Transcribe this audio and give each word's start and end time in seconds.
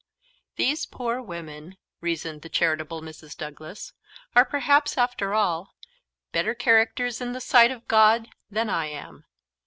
"These 0.55 0.87
poor 0.87 1.21
women," 1.21 1.77
reasoned 1.99 2.41
the 2.41 2.49
charitable 2.49 3.03
Mrs. 3.03 3.37
Douglas, 3.37 3.93
"are 4.35 4.43
perhaps, 4.43 4.97
after 4.97 5.35
all, 5.35 5.75
better 6.31 6.55
characters 6.55 7.21
in 7.21 7.33
the 7.33 7.39
sight 7.39 7.69
of 7.69 7.87
God 7.87 8.29
than 8.49 8.67
I 8.67 8.87
am. 8.87 9.25